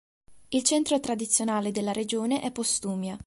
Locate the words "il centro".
0.49-0.99